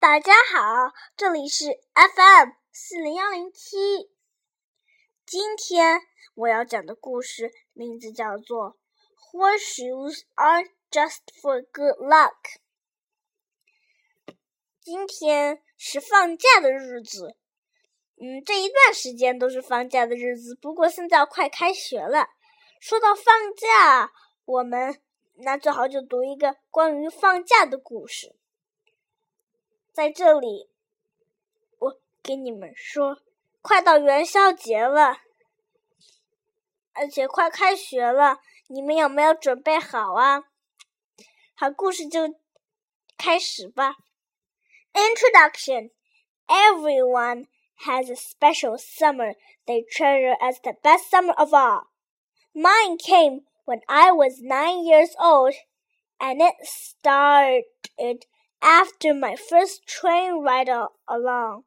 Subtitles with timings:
[0.00, 3.76] 大家好，这里是 FM 四零幺零七。
[5.26, 6.02] 今天
[6.36, 8.76] 我要讲的故事名字叫做
[9.32, 12.36] 《Horseshoes Are Just for Good Luck》。
[14.80, 17.36] 今天是放假的日子，
[18.20, 20.54] 嗯，这一段时间都是放假的日子。
[20.54, 22.28] 不过现在快开学了。
[22.78, 23.24] 说到放
[23.56, 24.12] 假，
[24.44, 25.02] 我们
[25.38, 28.37] 那最好就读一个关于放假的故事。
[29.97, 30.69] 在这里，
[31.79, 33.17] 我给你们说，
[33.61, 35.17] 快到元宵节了，
[36.93, 40.43] 而且快开学了，你们有没有准备好啊？
[41.55, 42.21] 好，故事就
[43.17, 43.95] 开始吧。
[44.93, 45.91] Introduction:
[46.47, 47.47] Everyone
[47.85, 49.35] has a special summer
[49.65, 51.87] they treasure as the best summer of all.
[52.53, 55.55] Mine came when I was nine years old,
[56.19, 58.25] and it started
[58.62, 60.68] after my first train ride
[61.08, 61.62] along.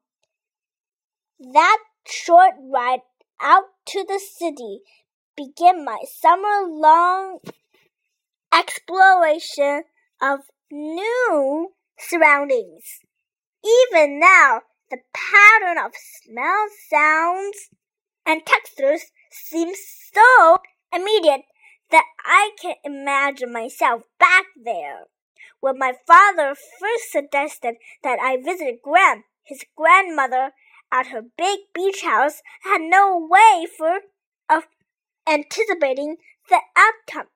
[1.40, 3.02] That short ride
[3.42, 4.82] out to the city
[5.36, 7.40] began my summer long
[8.54, 9.84] exploration
[10.22, 10.40] of
[10.72, 13.00] new surroundings.
[13.66, 17.70] Even now, the pattern of smells, sounds,
[18.26, 19.78] and textures seems
[20.14, 20.58] so
[20.94, 21.42] immediate
[21.92, 25.06] that I can imagine myself back there.
[25.62, 30.52] When my father first suggested that I visit Gram, his grandmother,
[30.92, 34.00] at her big beach house, I had no way for
[34.50, 34.64] of
[35.28, 36.18] anticipating
[36.50, 37.28] the outcome.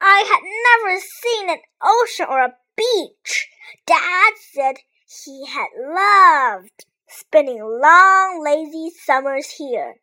[0.00, 3.48] I had never seen an ocean or a beach.
[3.86, 4.76] Dad said
[5.24, 9.94] he had loved spending long, lazy summers here,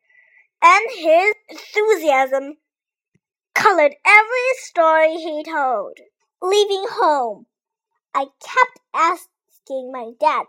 [0.64, 2.58] and his enthusiasm
[3.54, 6.00] colored every story he told.
[6.42, 7.46] Leaving home,
[8.14, 10.46] I kept asking my dad,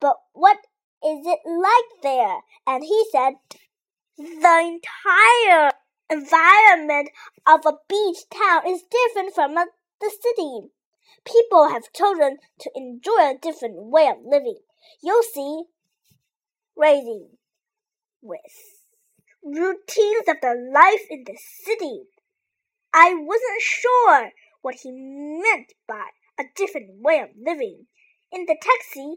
[0.00, 0.58] but what
[1.04, 2.38] is it like there?
[2.66, 3.34] And he said,
[4.16, 5.72] the entire
[6.08, 7.10] environment
[7.46, 9.66] of a beach town is different from a,
[10.00, 10.68] the city.
[11.24, 14.58] People have chosen to enjoy a different way of living.
[15.02, 15.64] You'll see,
[16.76, 17.28] raising
[18.20, 18.40] with
[19.42, 22.02] routines of the life in the city.
[22.94, 24.30] I wasn't sure
[24.62, 26.06] what he meant by
[26.38, 27.86] a different way of living.
[28.32, 29.16] In the taxi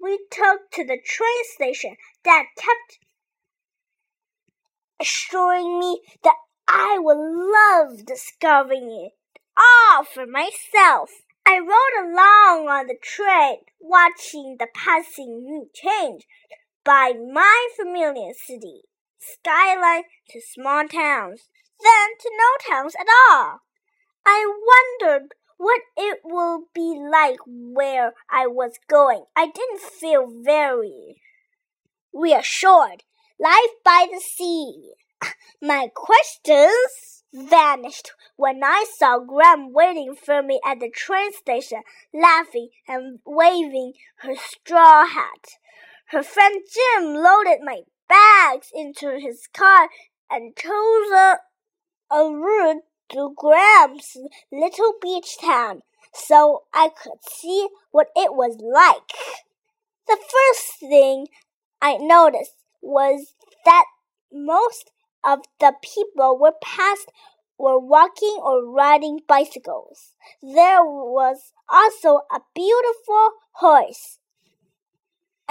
[0.00, 2.98] we took to the train station, Dad kept
[5.00, 6.36] assuring me that
[6.68, 9.12] I would love discovering it
[9.56, 11.10] all for myself.
[11.44, 16.26] I rode along on the train, watching the passing route change
[16.84, 18.82] by my familiar city,
[19.18, 21.48] skyline to small towns,
[21.82, 23.60] then to no towns at all.
[24.24, 24.52] I
[25.00, 29.24] wondered what it will be like where I was going.
[29.36, 31.20] I didn't feel very
[32.12, 33.04] reassured.
[33.38, 34.92] Life by the sea.
[35.62, 42.68] My questions vanished when I saw Gram waiting for me at the train station, laughing
[42.86, 45.58] and waving her straw hat.
[46.06, 49.88] Her friend Jim loaded my bags into his car
[50.30, 51.38] and chose a,
[52.10, 54.16] a route to Gram's
[54.50, 55.82] little beach town
[56.14, 59.42] so I could see what it was like.
[60.06, 61.28] The first thing
[61.80, 63.34] I noticed was
[63.64, 63.84] that
[64.32, 64.90] most
[65.24, 67.10] of the people were past
[67.58, 70.12] were walking or riding bicycles.
[70.42, 74.18] There was also a beautiful horse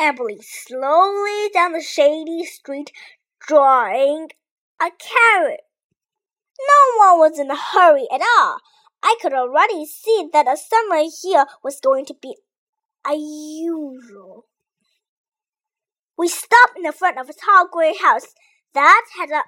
[0.02, 2.92] ambling slowly down the shady street,
[3.40, 4.30] drawing
[4.82, 5.62] a carrot.
[6.68, 8.60] No one was in a hurry at all.
[9.04, 12.36] I could already see that a summer here was going to be
[13.06, 14.46] unusual.
[16.18, 18.36] We stopped in the front of a tall gray house
[18.74, 19.44] that had a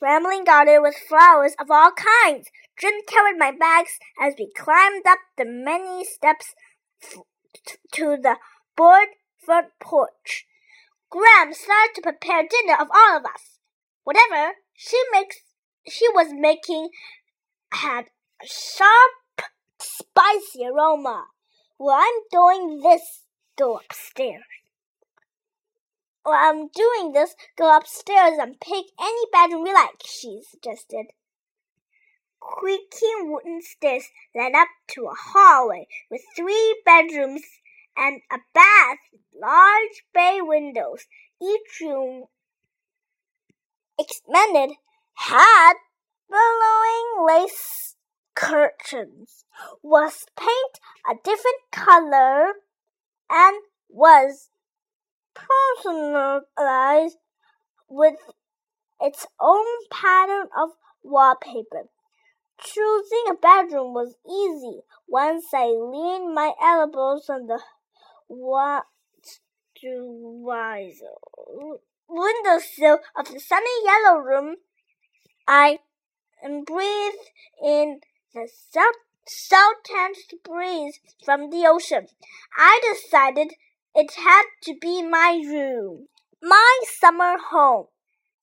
[0.00, 2.48] rambling garden with flowers of all kinds.
[2.78, 6.54] Jim carried my bags as we climbed up the many steps
[7.92, 8.36] to the
[8.76, 9.08] board
[9.44, 10.46] front porch.
[11.10, 13.58] Gram started to prepare dinner of all of us.
[14.04, 15.38] Whatever she makes
[15.90, 16.90] she was making
[17.72, 18.06] had
[18.42, 19.48] a sharp,
[19.78, 21.26] spicy aroma.
[21.76, 23.22] While I'm doing this,
[23.56, 24.42] go upstairs.
[26.22, 31.06] While I'm doing this, go upstairs and pick any bedroom you like, she suggested.
[32.40, 37.42] Creaking wooden stairs led up to a hallway with three bedrooms
[37.96, 41.06] and a bath with large bay windows.
[41.42, 42.24] Each room
[43.98, 44.76] expanded
[45.18, 45.74] had
[46.30, 47.96] billowing lace
[48.34, 49.44] curtains,
[49.82, 50.78] was paint
[51.10, 52.52] a different color,
[53.28, 54.50] and was
[55.34, 57.18] personalized
[57.88, 58.16] with
[59.00, 60.70] its own pattern of
[61.02, 61.88] wallpaper.
[62.60, 67.60] Choosing a bedroom was easy once I leaned my elbows on the
[72.08, 74.56] windowsill of the sunny yellow room.
[75.50, 75.78] I
[76.42, 77.30] breathed
[77.64, 78.00] in
[78.34, 78.96] the salt,
[79.26, 79.88] salt
[80.44, 82.08] breeze from the ocean.
[82.54, 83.54] I decided
[83.94, 86.08] it had to be my room,
[86.42, 87.86] my summer home.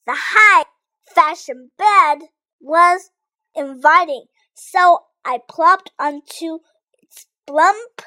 [0.08, 0.66] The high
[1.06, 2.30] fashion bed
[2.60, 3.12] was
[3.54, 4.26] inviting,
[4.56, 6.60] so I plopped onto
[7.04, 8.02] its plump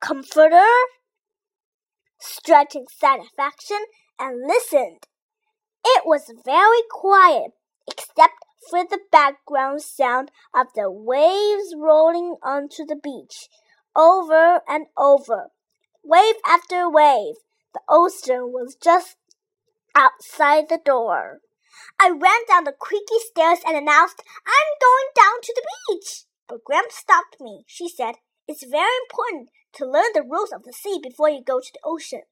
[0.00, 0.68] comforter,
[2.18, 3.78] stretching satisfaction,
[4.18, 5.06] and listened.
[5.86, 7.52] It was very quiet,
[7.88, 8.34] except
[8.68, 13.48] for the background sound of the waves rolling onto the beach,
[13.94, 15.50] over and over,
[16.04, 17.36] wave after wave.
[17.74, 19.16] The ocean was just
[19.94, 21.40] outside the door.
[22.00, 26.24] I ran down the creaky stairs and announced, I'm going down to the beach.
[26.48, 27.64] But Gram stopped me.
[27.66, 28.16] She said,
[28.46, 31.80] It's very important to learn the rules of the sea before you go to the
[31.84, 32.22] ocean.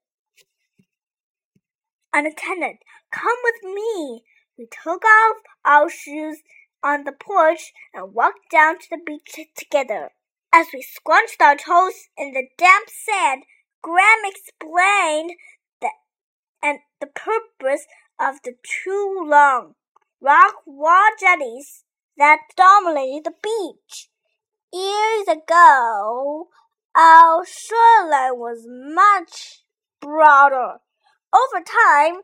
[2.13, 2.77] Unattended,
[3.11, 4.23] come with me.
[4.59, 6.39] We took off our shoes
[6.83, 10.11] on the porch and walked down to the beach together.
[10.53, 13.45] As we scrunched our toes in the damp sand,
[13.83, 15.33] Gram explained
[16.65, 17.87] and the purpose
[18.19, 19.75] of the two long
[20.21, 21.85] rock wall jetties
[22.17, 24.09] that dominated the beach.
[24.73, 26.49] Years ago,
[26.97, 29.65] our shoreline was much
[30.01, 30.79] broader.
[31.33, 32.23] Over time,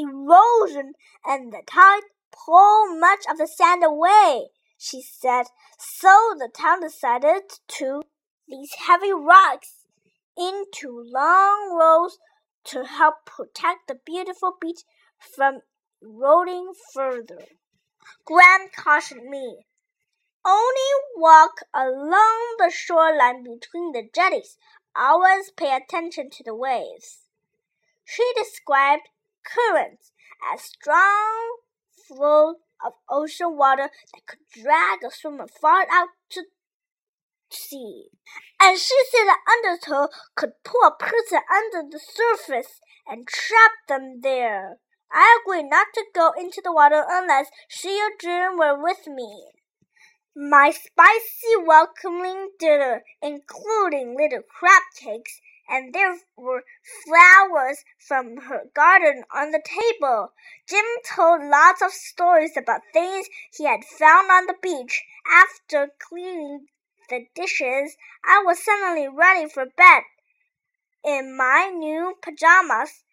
[0.00, 0.94] erosion
[1.26, 2.02] and the tide
[2.32, 4.48] pulled much of the sand away,
[4.78, 5.46] she said.
[5.78, 7.42] So the town decided
[7.78, 8.02] to
[8.48, 9.84] these heavy rocks
[10.36, 12.18] into long rows
[12.64, 14.80] to help protect the beautiful beach
[15.36, 15.60] from
[16.02, 17.44] eroding further.
[18.24, 19.66] Gram cautioned me.
[20.44, 24.56] Only walk along the shoreline between the jetties.
[24.96, 27.18] Always pay attention to the waves.
[28.04, 29.08] She described
[29.44, 30.12] currents
[30.52, 31.58] as strong
[32.08, 32.54] flow
[32.84, 36.44] of ocean water that could drag a swimmer far out to
[37.50, 38.06] sea.
[38.60, 44.20] And she said the undertow could pull a person under the surface and trap them
[44.22, 44.78] there.
[45.12, 49.46] I agreed not to go into the water unless she or June were with me.
[50.36, 55.40] My spicy welcoming dinner, including little crab cakes,
[55.70, 56.64] and there were
[57.04, 60.32] flowers from her garden on the table.
[60.68, 60.84] Jim
[61.14, 65.04] told lots of stories about things he had found on the beach.
[65.30, 66.66] After cleaning
[67.08, 70.02] the dishes, I was suddenly ready for bed.
[71.04, 73.04] In my new pajamas,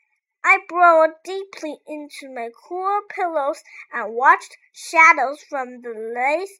[0.43, 3.61] I burrowed deeply into my cool pillows
[3.93, 6.59] and watched shadows from the lace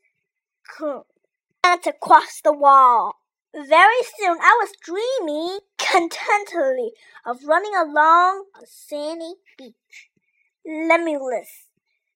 [0.64, 3.16] curtains across the wall.
[3.54, 5.60] Very soon I was dreaming
[5.98, 6.92] contentedly
[7.26, 10.10] of running along a sandy beach.
[10.66, 11.70] Let me list.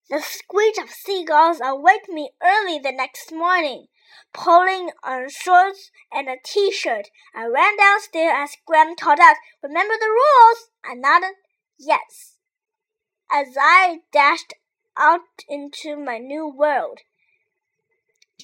[0.10, 3.88] The screech of seagulls awoke me early the next morning.
[4.34, 10.06] Pulling on shorts and a t-shirt, I ran downstairs as Gram called out, Remember the
[10.06, 10.70] rules?
[10.86, 11.36] I nodded,
[11.80, 12.38] yes.
[13.32, 14.54] As I dashed
[14.98, 17.00] out into my new world,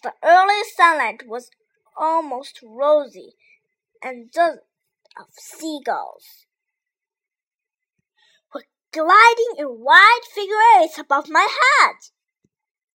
[0.01, 1.51] the early sunlight was
[1.97, 3.33] almost rosy,
[4.01, 4.61] and dozens
[5.19, 6.45] of seagulls
[8.53, 11.95] were gliding in wide figure eights above my head.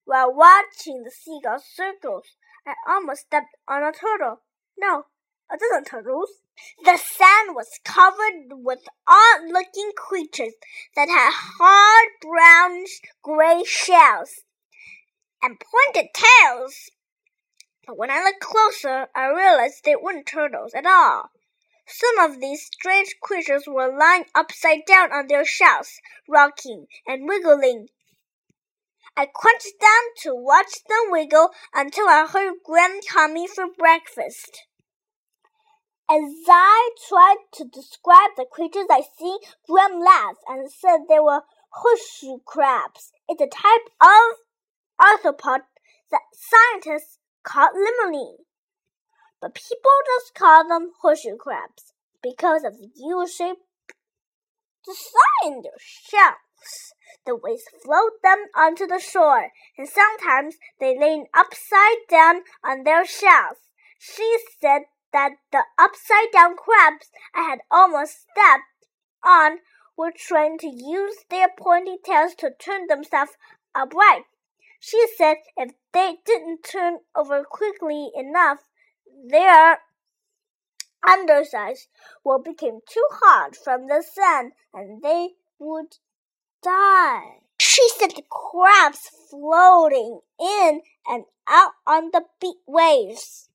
[0.04, 2.26] While watching the seagulls circles,
[2.66, 4.42] I almost stepped on a turtle.
[4.78, 5.04] No,
[5.50, 6.30] a dozen turtles.
[6.84, 10.54] The sand was covered with odd looking creatures
[10.94, 14.42] that had hard brownish gray shells
[15.42, 16.90] and pointed tails.
[17.86, 21.30] But when I looked closer, I realized they weren't turtles at all.
[21.86, 27.88] Some of these strange creatures were lying upside down on their shells, rocking and wiggling
[29.14, 34.66] I crouched down to watch them wiggle until I heard Gram coming for breakfast.
[36.10, 41.42] As I tried to describe the creatures I see, Gram laughed and said they were
[41.72, 43.12] horseshoe crabs.
[43.28, 44.38] It's a type of
[44.98, 45.60] arthropod
[46.10, 48.38] that scientists call limuline.
[49.42, 53.60] But people just call them horseshoe crabs because of the U-shaped
[54.86, 56.94] design in their shells.
[57.26, 63.04] The waves float them onto the shore, and sometimes they lay upside down on their
[63.04, 63.58] shells.
[63.98, 64.82] She said
[65.12, 68.62] that the upside down crabs I had almost stepped
[69.24, 69.58] on
[69.96, 73.32] were trained to use their pointy tails to turn themselves
[73.74, 74.22] upright.
[74.78, 78.58] She said if they didn't turn over quickly enough,
[79.22, 79.78] their
[81.06, 81.88] undersides
[82.24, 85.96] will become too hot from the sun and they would
[86.62, 87.38] die.
[87.58, 93.48] She sent crabs floating in and out on the big waves.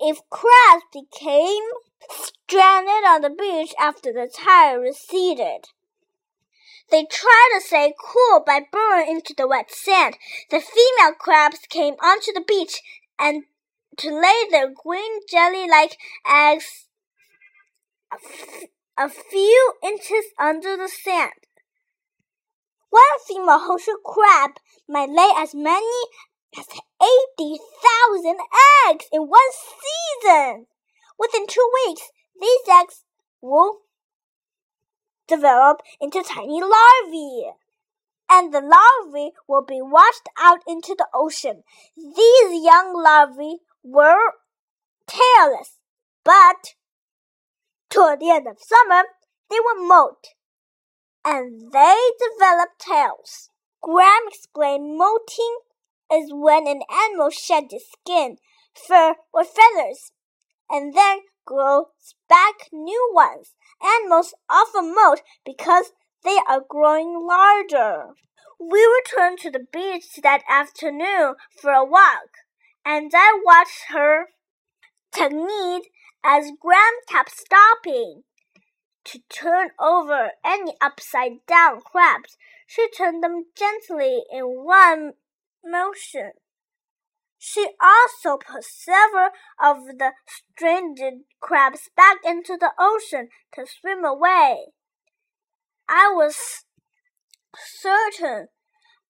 [0.00, 1.64] If crabs became
[2.10, 5.68] stranded on the beach after the tide receded,
[6.90, 10.16] they tried to stay cool by burrowing into the wet sand.
[10.50, 12.80] The female crabs came onto the beach
[13.18, 13.44] and
[13.98, 15.96] to lay their green jelly-like
[16.28, 16.86] eggs
[18.98, 21.32] a few inches under the sand.
[22.90, 24.52] One female horseshoe crab
[24.88, 26.00] might lay as many
[26.58, 26.66] as
[27.38, 28.36] 80,000
[28.88, 30.66] eggs in one season.
[31.18, 32.10] Within two weeks,
[32.40, 33.04] these eggs
[33.42, 33.80] will
[35.26, 37.52] develop into tiny larvae,
[38.30, 41.64] and the larvae will be washed out into the ocean.
[41.96, 44.32] These young larvae were
[45.06, 45.78] tailless,
[46.24, 46.74] but
[47.88, 49.04] toward the end of summer,
[49.48, 50.26] they were molt,
[51.24, 53.50] and they developed tails.
[53.82, 55.58] Gram explained molting
[56.12, 58.36] is when an animal sheds its skin,
[58.74, 60.12] fur, or feathers,
[60.68, 61.86] and then grows
[62.28, 63.54] back new ones.
[63.82, 65.92] Animals often molt because
[66.24, 68.08] they are growing larger.
[68.58, 72.30] We returned to the beach that afternoon for a walk,
[72.86, 74.26] and I watched her
[75.12, 75.90] technique
[76.24, 78.22] as Gram kept stopping
[79.04, 82.36] to turn over any upside down crabs.
[82.66, 85.14] She turned them gently in one
[85.64, 86.32] motion.
[87.38, 89.30] She also put several
[89.62, 94.66] of the stranded crabs back into the ocean to swim away.
[95.88, 96.64] I was
[97.56, 98.48] certain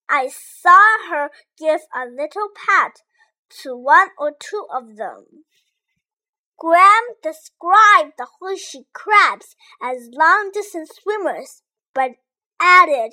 [0.08, 3.02] I saw her give a little pat
[3.62, 5.44] to one or two of them.
[6.58, 11.62] Gram described the horseshoe crabs as long distance swimmers,
[11.94, 12.12] but
[12.60, 13.12] added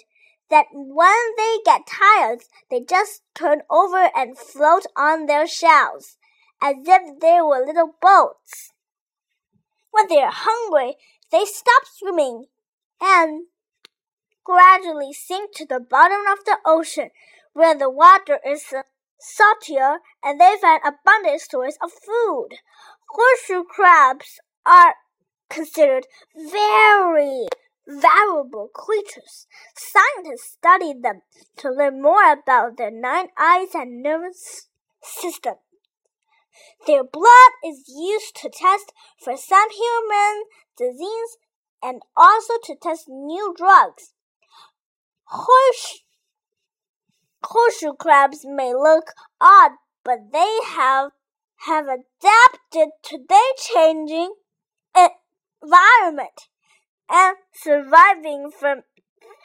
[0.49, 6.17] that when they get tired, they just turn over and float on their shells,
[6.61, 8.71] as if they were little boats.
[9.91, 10.95] When they are hungry,
[11.31, 12.45] they stop swimming
[13.01, 13.47] and
[14.43, 17.09] gradually sink to the bottom of the ocean,
[17.53, 18.73] where the water is
[19.23, 22.49] saltier and they find abundant stores of food.
[23.09, 24.95] Horseshoe crabs are
[25.49, 27.47] considered very
[27.87, 29.47] valuable creatures.
[29.75, 31.21] Scientists study them
[31.57, 34.67] to learn more about their nine eyes and nervous
[35.01, 35.55] system.
[36.85, 40.43] Their blood is used to test for some human
[40.77, 41.37] disease
[41.81, 44.13] and also to test new drugs.
[45.25, 46.02] Horse,
[47.43, 49.73] horseshoe crabs may look odd,
[50.03, 51.11] but they have
[51.67, 54.33] have adapted to their changing
[54.95, 56.49] environment
[57.09, 58.83] and surviving for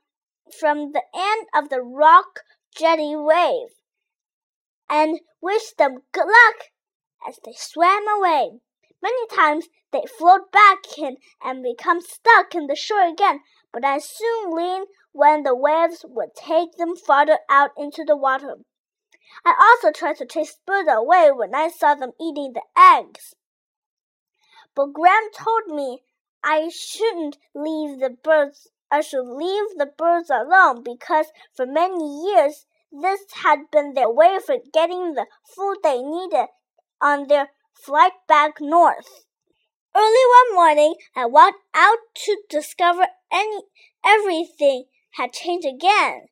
[0.59, 2.41] from the end of the rock
[2.75, 3.69] jetty wave
[4.89, 6.71] and wished them good luck
[7.27, 8.61] as they swam away.
[9.03, 13.41] Many times they float back in and become stuck in the shore again,
[13.73, 18.57] but I soon learned when the waves would take them farther out into the water.
[19.45, 23.35] I also tried to chase birds away when I saw them eating the eggs.
[24.75, 26.03] But Gram told me
[26.43, 32.67] I shouldn't leave the birds I should leave the birds alone because for many years
[32.93, 36.49] this had been their way for getting the food they needed
[37.01, 39.27] on their flight back north.
[39.97, 43.63] Early one morning, I walked out to discover any
[44.05, 46.29] everything had changed again.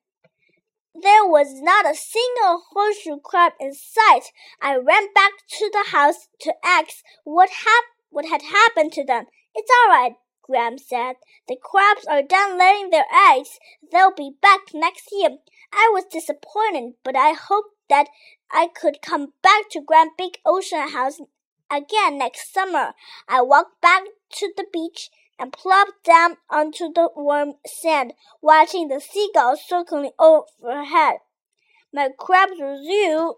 [0.94, 4.32] there was not a single horseshoe crab in sight.
[4.61, 9.26] I ran back to the house to ask what hap- what had happened to them.
[9.54, 10.14] It's all right,
[10.52, 11.16] Gram said.
[11.49, 13.59] The crabs are done laying their eggs.
[13.90, 15.38] They'll be back next year.
[15.73, 18.09] I was disappointed, but I hoped that
[18.50, 21.21] I could come back to Grand Big Ocean House
[21.71, 22.92] again next summer.
[23.26, 29.00] I walked back to the beach and plopped down onto the warm sand, watching the
[29.00, 31.21] seagulls circling overhead.
[31.94, 33.37] My crabs zoo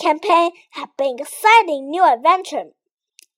[0.00, 2.70] campaign had been exciting new adventure.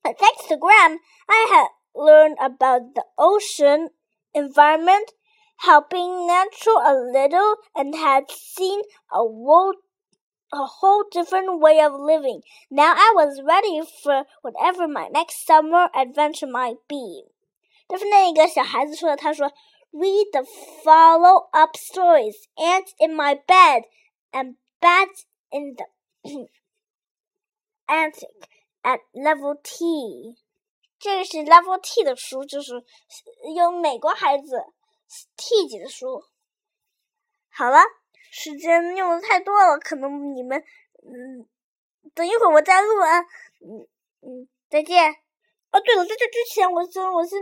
[0.05, 3.90] Thanks to Gram, I had learned about the ocean
[4.34, 5.12] environment,
[5.58, 9.76] helping nature a little, and had seen a world
[10.54, 12.42] a whole different way of living.
[12.70, 17.24] Now I was ready for whatever my next summer adventure might be.
[17.88, 19.52] 这是那个小孩子说的，他说：“
[19.92, 20.46] Read the
[20.84, 22.36] follow-up stories.
[22.58, 23.84] Ants in my bed
[24.32, 25.86] and bats in the
[27.88, 28.50] attic
[28.84, 30.38] at level T。”
[30.99, 32.85] 这个是 level T 的书，就是
[33.55, 34.65] 有美国孩子
[35.37, 36.25] T 级的书。
[37.49, 37.79] 好了。
[38.29, 40.63] 时间用的太多了，可能你们，
[41.03, 41.49] 嗯，
[42.13, 43.21] 等一会儿我再录啊，
[43.61, 43.89] 嗯
[44.21, 45.11] 嗯，再见。
[45.71, 47.41] 哦，对了，在这之前，我先我先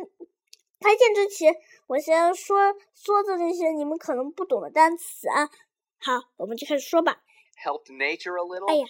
[0.78, 1.56] 再见之前，
[1.88, 5.50] 我先说说的那些你们可能不懂的单词啊。
[5.98, 7.24] 好，我们就开始说吧。
[7.64, 8.68] Help nature a little。
[8.68, 8.86] 哎呀，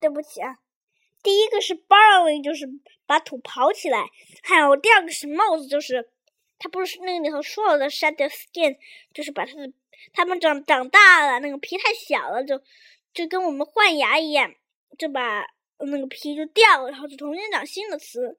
[0.00, 0.56] 对不起啊。
[1.22, 2.66] 第一个是 burrowing，就是
[3.06, 4.06] 把土刨起来；
[4.42, 6.08] 还有第二个是帽子就是
[6.58, 8.78] 它不是那个里头说了的 shed skin，
[9.12, 9.70] 就是把它的
[10.14, 12.58] 它们长长大了，那个皮太小了，就
[13.12, 14.50] 就跟我们换牙一样，
[14.98, 15.44] 就把
[15.78, 18.38] 那个皮就掉了，然后就重新长新的词。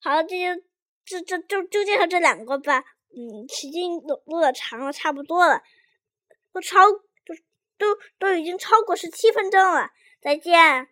[0.00, 0.56] 好了，这些
[1.04, 2.82] 这这就就介绍这两个吧。
[3.16, 5.62] 嗯，时间录录的长了，差不多了，
[6.54, 7.34] 都超都
[7.76, 7.86] 都
[8.18, 9.90] 都已经超过十七分钟了。
[10.22, 10.88] 再见。